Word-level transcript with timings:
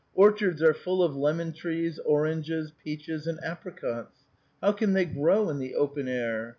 Orchards 0.15 0.63
are 0.63 0.73
full 0.73 1.03
of 1.03 1.15
lemon 1.15 1.53
trees, 1.53 1.99
oranges, 1.99 2.73
peaches, 2.83 3.27
and 3.27 3.37
apricots. 3.43 4.25
How 4.59 4.71
can 4.71 4.93
they 4.93 5.05
grow 5.05 5.47
in 5.51 5.59
the 5.59 5.75
open 5.75 6.07
air? 6.07 6.49